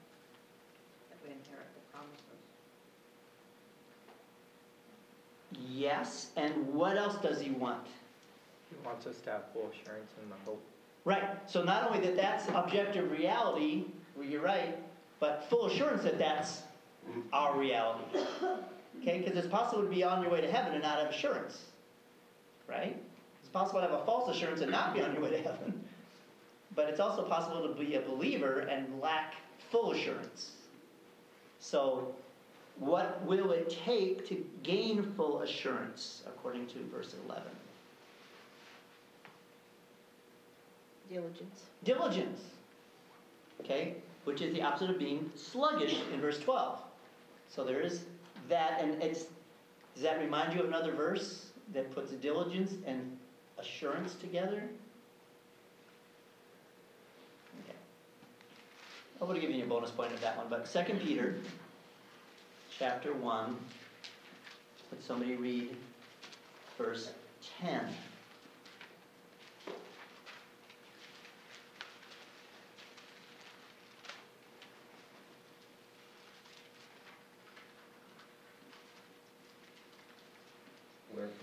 [1.10, 2.24] that we inherit the promises.
[5.70, 7.86] Yes, and what else does he want?
[8.68, 10.62] He wants us to have full assurance in the hope.
[11.04, 13.84] Right, so not only that that's objective reality,
[14.22, 14.78] you're right,
[15.20, 16.62] but full assurance that that's
[17.32, 18.04] our reality.
[19.02, 21.64] Okay, because it's possible to be on your way to heaven and not have assurance.
[22.66, 22.96] Right?
[23.40, 25.84] It's possible to have a false assurance and not be on your way to heaven.
[26.74, 29.34] But it's also possible to be a believer and lack
[29.70, 30.52] full assurance.
[31.60, 32.14] So,
[32.78, 37.44] what will it take to gain full assurance, according to verse 11?
[41.10, 41.62] Diligence.
[41.84, 42.40] Diligence.
[43.60, 43.96] Okay?
[44.24, 46.80] Which is the opposite of being sluggish in verse 12.
[47.48, 48.04] So there is
[48.48, 49.26] that, and it's,
[49.94, 53.16] does that remind you of another verse that puts diligence and
[53.58, 54.64] assurance together?
[57.62, 57.76] Okay.
[59.20, 61.36] I would have given you a bonus point of that one, but 2 Peter
[62.76, 63.56] chapter 1,
[64.90, 65.76] would somebody read
[66.76, 67.12] verse
[67.60, 67.88] 10?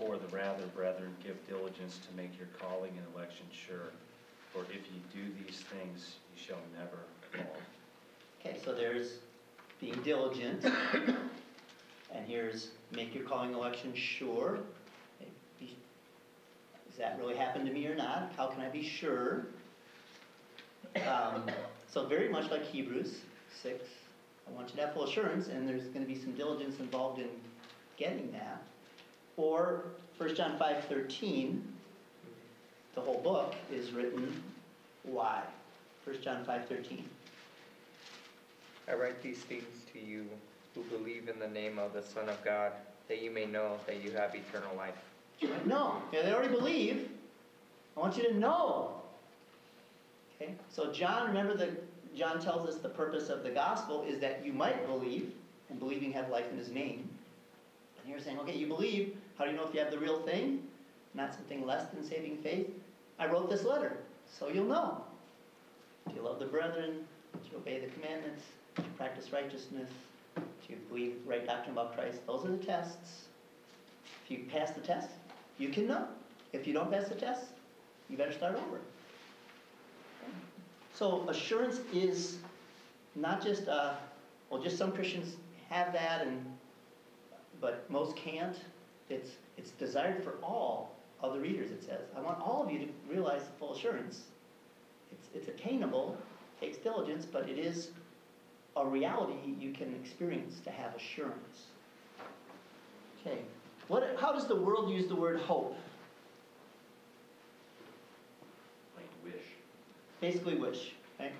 [0.02, 3.92] Wherefore, the rather, brethren, give diligence to make your calling and election sure.
[4.52, 6.98] For if you do these things, you shall never
[7.32, 7.56] fall.
[8.40, 9.18] Okay, so there's
[9.80, 14.58] being diligent, and here's make your calling election sure.
[15.60, 18.32] Does that really happen to me or not?
[18.36, 19.46] How can I be sure?
[21.08, 21.44] Um,
[21.90, 23.20] So very much like Hebrews
[23.62, 23.84] 6,
[24.48, 27.20] I want you to have full assurance, and there's going to be some diligence involved
[27.20, 27.28] in
[27.98, 28.62] getting that.
[29.36, 29.84] Or
[30.18, 31.62] 1 John 5:13,
[32.94, 34.42] the whole book is written,
[35.04, 35.42] why?
[36.04, 37.04] 1 John 5:13.
[38.88, 40.28] I write these things to you
[40.74, 42.72] who believe in the name of the Son of God,
[43.08, 44.94] that you may know that you have eternal life.
[45.66, 47.08] No, yeah, they already believe.
[47.96, 49.02] I want you to know.
[50.36, 51.70] Okay, so John, remember that
[52.16, 55.32] John tells us the purpose of the gospel is that you might believe,
[55.68, 57.08] and believing have life in his name.
[58.00, 59.16] And you're saying, okay, you believe.
[59.42, 60.62] How do you know if you have the real thing?
[61.14, 62.70] Not something less than saving faith?
[63.18, 63.96] I wrote this letter,
[64.32, 65.02] so you'll know.
[66.08, 67.04] Do you love the brethren?
[67.32, 68.44] Do you obey the commandments?
[68.76, 69.90] Do you practice righteousness?
[70.36, 72.24] Do you believe right doctrine about Christ?
[72.24, 73.24] Those are the tests.
[74.24, 75.08] If you pass the test,
[75.58, 76.06] you can know.
[76.52, 77.46] If you don't pass the test,
[78.08, 78.78] you better start over.
[80.94, 82.38] So assurance is
[83.16, 83.94] not just, uh,
[84.50, 85.34] well, just some Christians
[85.68, 86.46] have that, and
[87.60, 88.56] but most can't.
[89.08, 91.70] It's it's desired for all of the readers.
[91.70, 94.22] It says, I want all of you to realize the full assurance.
[95.10, 96.16] It's it's attainable,
[96.60, 97.90] takes diligence, but it is
[98.76, 101.66] a reality you can experience to have assurance.
[103.20, 103.38] Okay,
[103.88, 104.16] what?
[104.18, 105.76] How does the world use the word hope?
[108.96, 109.42] Like wish.
[110.20, 110.92] Basically, wish.
[111.20, 111.32] Okay?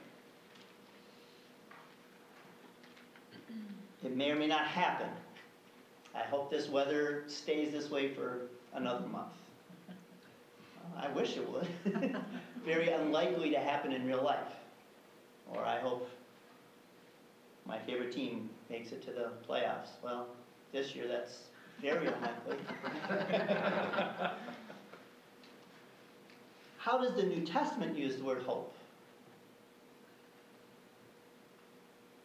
[4.05, 5.09] It may or may not happen.
[6.15, 9.33] I hope this weather stays this way for another month.
[10.97, 11.67] I wish it would.
[12.65, 14.53] Very unlikely to happen in real life.
[15.51, 16.09] Or I hope
[17.67, 19.89] my favorite team makes it to the playoffs.
[20.03, 20.29] Well,
[20.73, 21.45] this year that's
[21.81, 22.57] very unlikely.
[26.79, 28.75] How does the New Testament use the word hope?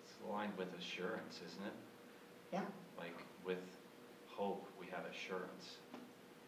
[0.05, 1.73] It's aligned with assurance, isn't it?
[2.53, 2.65] Yeah.
[2.97, 3.13] Like
[3.45, 3.57] with
[4.38, 5.81] hope, we have assurance.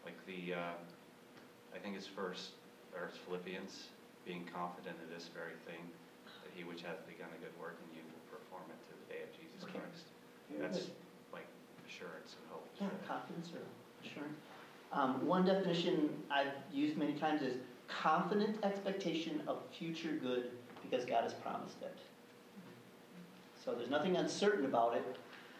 [0.06, 0.78] Like the, uh,
[1.74, 2.54] I think it's first,
[2.94, 3.90] or it's Philippians,
[4.24, 5.82] being confident of this very thing,
[6.46, 9.06] that he which hath begun a good work in you will perform it to the
[9.12, 9.82] day of Jesus Okay.
[9.82, 10.06] Christ.
[10.48, 11.42] Very That's good.
[11.42, 11.48] like
[11.82, 12.64] assurance and hope.
[12.80, 13.66] Yeah, confidence or
[14.06, 14.38] assurance.
[14.92, 17.54] Um, one definition I've used many times is
[17.88, 20.50] confident expectation of future good
[20.82, 21.96] because God has promised it.
[23.64, 25.04] So there's nothing uncertain about it.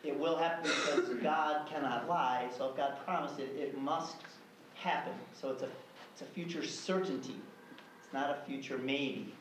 [0.03, 2.49] It will happen because God cannot lie.
[2.57, 4.17] So if God promised it, it must
[4.75, 5.13] happen.
[5.39, 5.69] So it's a,
[6.13, 7.37] it's a future certainty.
[8.03, 9.35] It's not a future maybe.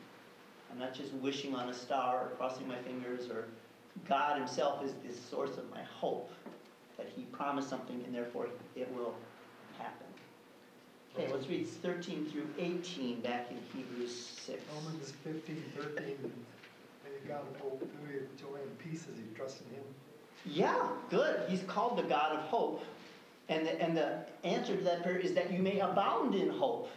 [0.70, 3.48] I'm not just wishing on a star or crossing my fingers or
[4.08, 6.30] God Himself is the source of my hope
[6.96, 9.14] that He promised something and therefore it will
[9.78, 10.06] happen.
[11.16, 14.14] Okay, let's read 13 through 18 back in Hebrews
[14.46, 14.62] 6.
[14.76, 16.16] Romans fifteen, thirteen,
[17.04, 17.80] may the God of hope,
[18.38, 19.84] joy and peace as you trust in him.
[20.44, 21.48] Yeah, good.
[21.48, 22.84] He's called the God of hope.
[23.48, 26.88] And the, and the answer to that prayer is that you may abound in hope.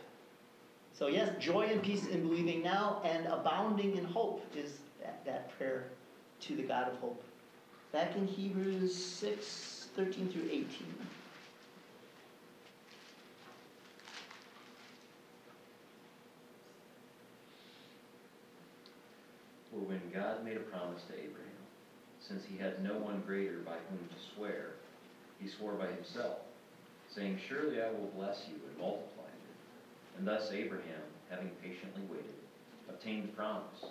[0.94, 5.58] So, yes, joy and peace in believing now, and abounding in hope is that, that
[5.58, 5.86] prayer
[6.42, 7.24] to the God of hope.
[7.92, 10.68] Back in Hebrews 6 13 through 18.
[19.70, 21.43] For when God made a promise to Abraham,
[22.28, 24.72] since he had no one greater by whom to swear,
[25.40, 26.40] he swore by himself,
[27.14, 29.54] saying, Surely I will bless you and multiply you.
[30.18, 32.40] And thus Abraham, having patiently waited,
[32.90, 33.86] obtained the promise.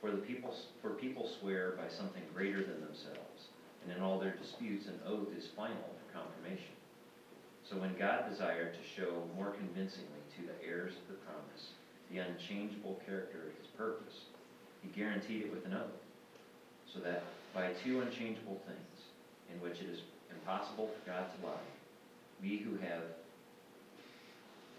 [0.00, 3.48] For the people, for people swear by something greater than themselves,
[3.82, 6.76] and in all their disputes an oath is final for confirmation.
[7.68, 11.72] So when God desired to show more convincingly to the heirs of the promise
[12.10, 14.24] the unchangeable character of his purpose,
[14.82, 16.00] he guaranteed it with an oath,
[16.92, 17.22] so that
[17.54, 19.04] by two unchangeable things,
[19.52, 21.52] in which it is impossible for God to lie,
[22.40, 23.02] we who have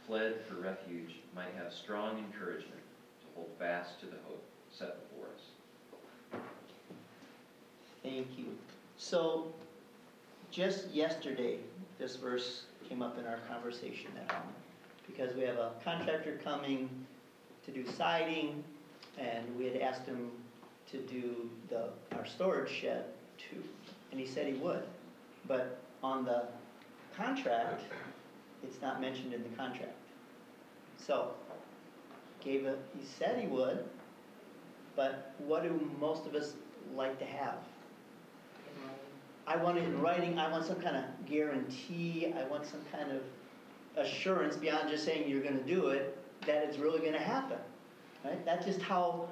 [0.08, 2.82] fled for refuge might have strong encouragement
[3.22, 6.42] to hold fast to the hope set before us.
[8.04, 8.46] Thank you.
[8.98, 9.54] So,
[10.52, 11.60] just yesterday,
[12.00, 14.54] this verse came up in our conversation at home
[15.06, 16.90] because we have a contractor coming
[17.66, 18.64] to do siding,
[19.18, 20.32] and we had asked him
[20.92, 23.06] to do the our storage shed
[23.38, 23.64] too,
[24.12, 24.84] and he said he would,
[25.48, 26.44] but on the
[27.16, 27.84] contract,
[28.64, 29.96] it's not mentioned in the contract.
[30.98, 31.34] So,
[32.44, 33.86] gave a, he said he would,
[34.96, 36.54] but what do most of us
[36.96, 37.58] like to have?
[39.48, 43.12] I want it in writing, I want some kind of guarantee, I want some kind
[43.12, 43.22] of
[43.98, 47.58] assurance beyond just saying you're gonna do it, that it's really gonna happen.
[48.24, 48.44] Right?
[48.46, 49.30] That's just how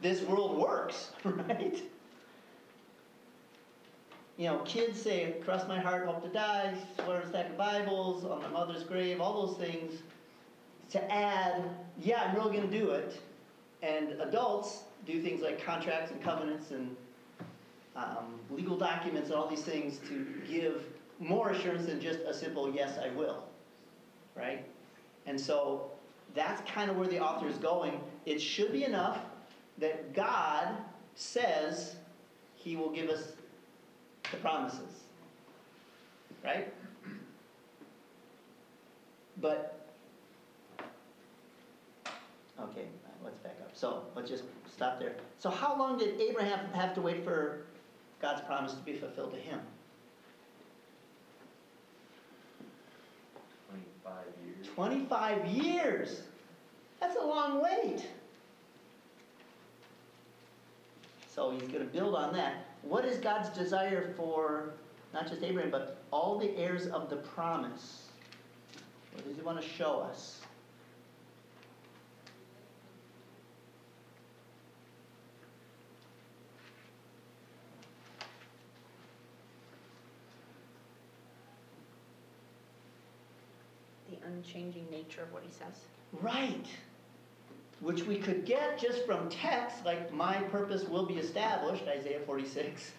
[0.00, 1.82] this world works, right?
[4.36, 8.24] You know, kids say, cross my heart, hope to die, swear a stack of Bibles
[8.24, 10.02] on my mother's grave, all those things.
[10.90, 11.64] To add,
[11.98, 13.20] yeah, I'm really gonna do it.
[13.82, 16.94] And adults do things like contracts and covenants and
[17.94, 20.84] um, legal documents and all these things to give
[21.18, 23.42] more assurance than just a simple yes, I will.
[24.34, 24.66] Right?
[25.24, 25.90] And so
[26.34, 28.00] that's kind of where the author is going.
[28.26, 29.18] It should be enough
[29.78, 30.68] that God
[31.14, 31.96] says
[32.56, 33.32] he will give us
[34.30, 35.02] the promises.
[36.44, 36.72] Right?
[39.40, 39.88] But,
[42.60, 42.86] okay,
[43.22, 43.70] let's back up.
[43.74, 45.16] So let's just stop there.
[45.38, 47.66] So, how long did Abraham have to wait for
[48.20, 49.60] God's promise to be fulfilled to him?
[53.68, 54.66] 25 years.
[54.74, 56.22] 25 years.
[57.00, 58.06] That's a long wait.
[61.36, 62.64] So he's going to build on that.
[62.80, 64.72] What is God's desire for
[65.12, 68.06] not just Abraham, but all the heirs of the promise?
[69.12, 70.40] What does he want to show us?
[84.10, 85.82] The unchanging nature of what he says.
[86.22, 86.64] Right.
[87.80, 92.92] Which we could get just from text, like my purpose will be established, Isaiah 46,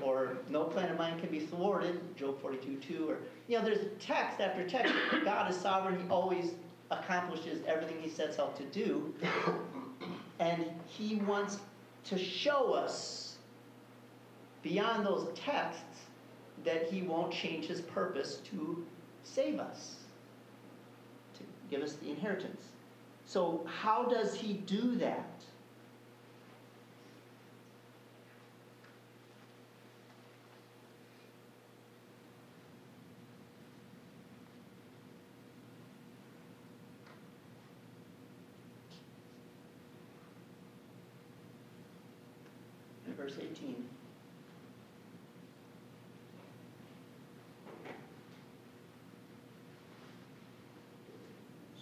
[0.00, 3.86] or no plan of mine can be thwarted, Job 42 2, or, you know, there's
[4.00, 4.94] text after text.
[5.24, 6.54] God is sovereign, He always
[6.90, 9.12] accomplishes everything He sets out to do.
[10.38, 11.58] And He wants
[12.04, 13.36] to show us,
[14.62, 16.00] beyond those texts,
[16.64, 18.84] that He won't change His purpose to
[19.24, 19.96] save us,
[21.34, 22.71] to give us the inheritance.
[23.32, 25.42] So, how does he do that?
[43.06, 43.76] In verse 18.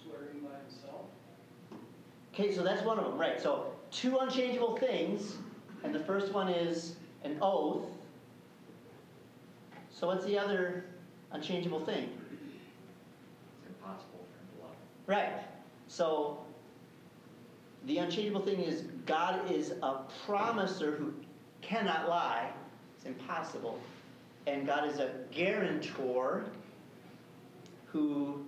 [0.01, 1.07] swearing by himself.
[2.41, 3.39] Okay, so that's one of them, right?
[3.39, 5.37] So two unchangeable things,
[5.85, 7.85] and the first one is an oath.
[9.91, 10.87] So what's the other
[11.33, 12.09] unchangeable thing?
[13.59, 14.75] It's impossible for him to lie.
[15.07, 15.33] Right.
[15.89, 16.43] So
[17.85, 21.13] the unchangeable thing is God is a promiser who
[21.61, 22.51] cannot lie.
[22.97, 23.79] It's impossible.
[24.47, 26.47] And God is a guarantor
[27.85, 28.47] who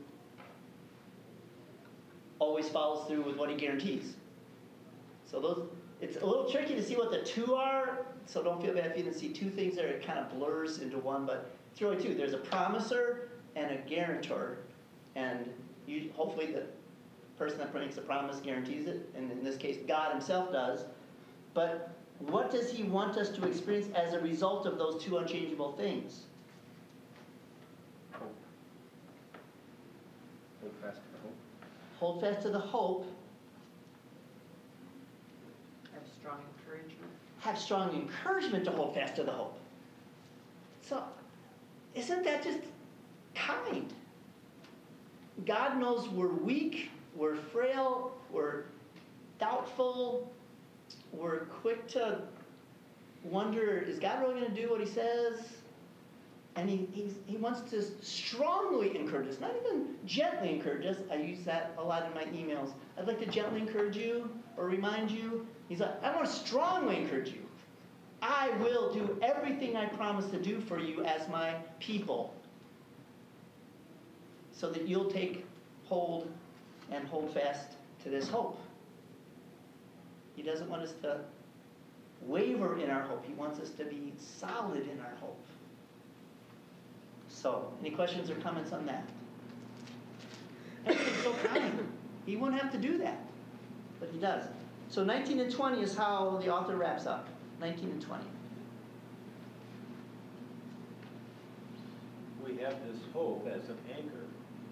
[2.42, 4.16] always follows through with what he guarantees.
[5.24, 5.68] So those
[6.00, 8.96] it's a little tricky to see what the two are, so don't feel bad if
[8.96, 9.86] you didn't see two things there.
[9.86, 12.14] It kind of blurs into one, but it's really two.
[12.14, 14.58] There's a promiser and a guarantor.
[15.14, 15.48] And
[15.86, 16.64] you, hopefully the
[17.38, 20.86] person that makes the promise guarantees it, and in this case, God himself does.
[21.54, 25.72] But what does he want us to experience as a result of those two unchangeable
[25.72, 26.22] things?
[28.10, 28.34] Hope.
[30.60, 31.36] Hold fast to the hope.
[32.02, 33.06] Hold fast to the hope,
[35.94, 37.12] Have strong encouragement.
[37.38, 39.56] have strong encouragement to hold fast to the hope.
[40.80, 41.04] So,
[41.94, 42.58] isn't that just
[43.36, 43.92] kind?
[45.46, 48.64] God knows we're weak, we're frail, we're
[49.38, 50.28] doubtful,
[51.12, 52.18] we're quick to
[53.22, 55.38] wonder is God really going to do what He says?
[56.54, 60.98] And he, he's, he wants to strongly encourage us, not even gently encourage us.
[61.10, 62.72] I use that a lot in my emails.
[62.98, 64.28] I'd like to gently encourage you
[64.58, 65.46] or remind you.
[65.68, 67.40] He's like, I want to strongly encourage you.
[68.20, 72.34] I will do everything I promise to do for you as my people
[74.52, 75.44] so that you'll take
[75.84, 76.30] hold
[76.90, 77.70] and hold fast
[78.04, 78.60] to this hope.
[80.36, 81.20] He doesn't want us to
[82.20, 83.24] waver in our hope.
[83.26, 85.44] He wants us to be solid in our hope.
[87.32, 89.04] So, any questions or comments on that?
[90.86, 91.78] It's so kind.
[92.26, 93.20] He wouldn't have to do that,
[93.98, 94.44] but he does.
[94.88, 97.26] So 19 and 20 is how the author wraps up.
[97.60, 98.24] 19 and 20.
[102.44, 104.26] We have this hope as an anchor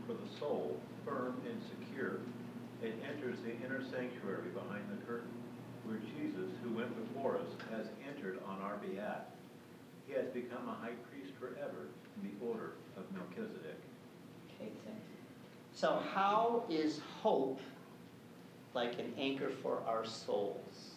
[0.07, 2.19] for the soul, firm and secure.
[2.83, 5.31] It enters the inner sanctuary behind the curtain,
[5.85, 9.23] where Jesus, who went before us, has entered on our behalf.
[10.07, 11.89] He has become a high priest forever
[12.23, 13.81] the order of Melchizedek.
[15.81, 17.59] So, how is hope
[18.75, 20.91] like an anchor for our souls?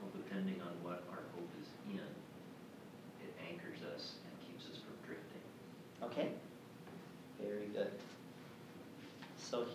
[0.00, 4.96] Well, depending on what our hope is in, it anchors us and keeps us from
[5.06, 5.42] drifting.
[6.02, 6.32] Okay?
[7.40, 7.92] Very good.
[9.38, 9.66] So,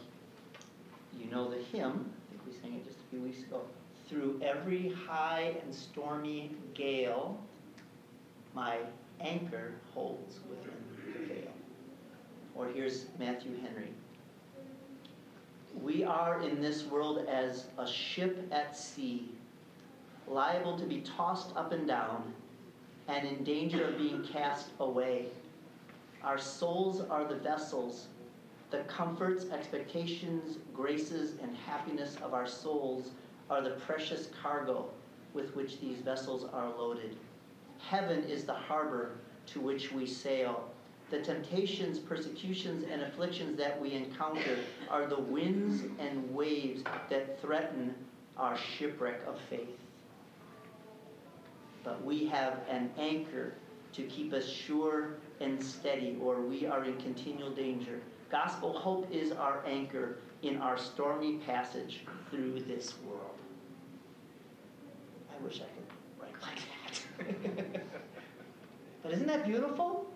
[1.18, 3.62] you know the hymn, I think we sang it just a few weeks ago.
[4.08, 7.38] Through every high and stormy gale,
[8.54, 8.78] my
[9.20, 11.52] anchor holds within the veil.
[12.56, 13.90] Or here's Matthew Henry.
[15.82, 19.28] We are in this world as a ship at sea,
[20.28, 22.34] liable to be tossed up and down,
[23.10, 25.26] and in danger of being cast away.
[26.24, 28.08] Our souls are the vessels.
[28.76, 33.12] The comforts, expectations, graces, and happiness of our souls
[33.50, 34.90] are the precious cargo
[35.34, 37.16] with which these vessels are loaded.
[37.80, 39.12] Heaven is the harbor
[39.46, 40.70] to which we sail.
[41.10, 44.58] The temptations, persecutions, and afflictions that we encounter
[44.90, 47.96] are the winds and waves that threaten
[48.36, 49.80] our shipwreck of faith.
[51.86, 53.54] But we have an anchor
[53.94, 58.02] to keep us sure and steady, or we are in continual danger.
[58.30, 63.38] Gospel hope is our anchor in our stormy passage through this world.
[65.32, 65.86] I wish I could
[66.20, 67.82] write like that.
[69.04, 70.08] but isn't that beautiful?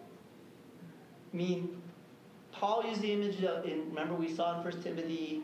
[1.33, 1.81] I mean,
[2.51, 5.43] Paul used the image of, in, remember we saw in 1 Timothy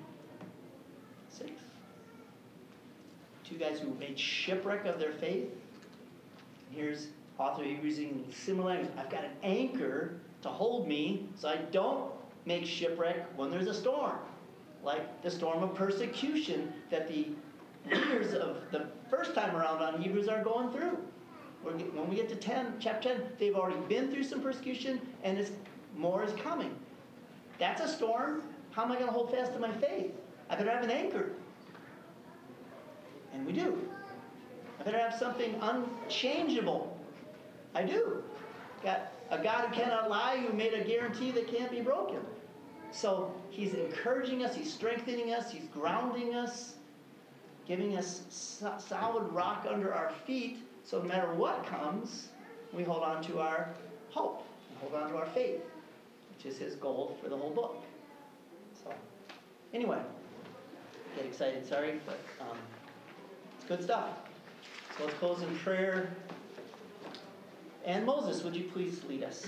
[1.30, 1.52] 6?
[3.48, 5.50] Two guys who made shipwreck of their faith.
[6.72, 7.08] Here's
[7.38, 8.92] author using similar language.
[8.98, 12.12] I've got an anchor to hold me so I don't
[12.46, 14.18] make shipwreck when there's a storm.
[14.84, 17.30] Like the storm of persecution that the
[17.90, 20.98] readers of the first time around on Hebrews are going through.
[21.64, 25.52] When we get to 10, chapter 10, they've already been through some persecution and it's,
[25.96, 26.76] more is coming.
[27.58, 28.44] That's a storm.
[28.72, 30.12] How am I going to hold fast to my faith?
[30.50, 31.32] I better have an anchor.
[33.34, 33.90] And we do.
[34.80, 36.96] I better have something unchangeable.
[37.74, 38.24] I do.
[38.84, 42.20] Got a God who cannot lie, who made a guarantee that can't be broken.
[42.92, 46.76] So he's encouraging us, he's strengthening us, he's grounding us.
[47.68, 52.28] giving us so- solid rock under our feet, so no matter what comes,
[52.72, 53.70] we hold on to our
[54.12, 55.62] hope, and hold on to our faith,
[56.36, 57.84] which is his goal for the whole book.
[58.84, 58.94] So,
[59.74, 60.00] anyway,
[61.16, 62.58] get excited, sorry, but um,
[63.58, 64.10] it's good stuff.
[64.98, 66.12] So let's close in prayer.
[67.84, 69.48] And Moses, would you please lead us?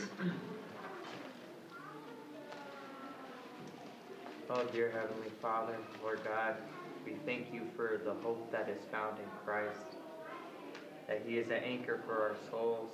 [4.50, 6.56] Oh, dear Heavenly Father, Lord God,
[7.06, 9.98] we thank you for the hope that is found in Christ,
[11.06, 12.90] that He is an anchor for our souls,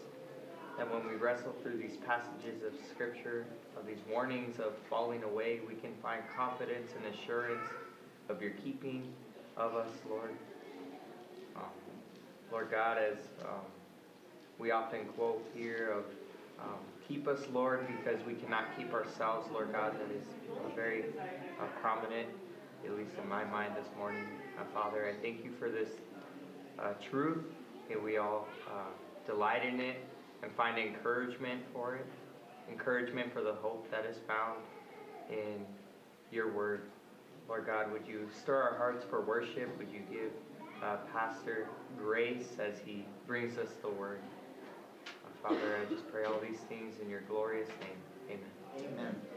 [0.80, 3.45] that when we wrestle through these passages of Scripture,
[3.78, 7.70] of these warnings of falling away, we can find confidence and assurance
[8.30, 9.14] of your keeping
[9.56, 10.32] of us, Lord.
[11.56, 11.70] Um,
[12.51, 13.62] Lord God, as um,
[14.58, 16.06] we often quote here of
[16.60, 16.80] um,
[17.14, 20.26] keep us, Lord, because we cannot keep ourselves, Lord God, that is
[20.76, 21.05] very
[21.61, 22.28] uh, prominent,
[22.84, 24.26] at least in my mind this morning.
[24.59, 25.89] Uh, Father, I thank you for this
[26.80, 27.45] uh, truth.
[27.88, 28.89] May we all uh,
[29.28, 29.97] delight in it
[30.41, 32.05] and find encouragement for it,
[32.72, 34.57] encouragement for the hope that is found
[35.30, 35.64] in
[36.32, 36.82] your word.
[37.47, 39.78] Lord God, would you stir our hearts for worship?
[39.78, 40.32] Would you give
[40.84, 44.20] uh, Pastor grace as he brings us the word?
[45.43, 48.39] Father, I just pray all these things in your glorious name.
[48.79, 48.93] Amen.
[48.97, 49.32] Amen.